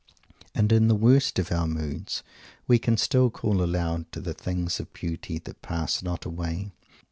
And 0.55 0.71
in 0.71 0.87
the 0.87 0.95
worst 0.95 1.37
of 1.37 1.51
our 1.51 1.67
moods 1.67 2.23
we 2.65 2.79
can 2.79 2.97
still 2.97 3.29
call 3.29 3.61
aloud 3.63 4.11
to 4.13 4.19
the 4.19 4.33
things 4.33 4.79
of 4.79 4.91
beauty 4.93 5.37
that 5.37 5.61
pass 5.61 6.01
not 6.01 6.25
away. 6.25 6.71